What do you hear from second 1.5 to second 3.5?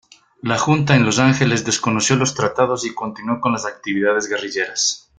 desconoció los tratados y continuó